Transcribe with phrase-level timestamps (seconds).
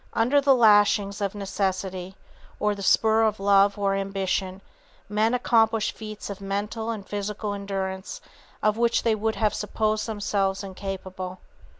[0.13, 2.15] Under the lashings of necessity,
[2.59, 4.61] or the spur of love or ambition,
[5.07, 8.19] men accomplish feats of mental and physical endurance
[8.63, 11.39] of which they would have supposed themselves incapable.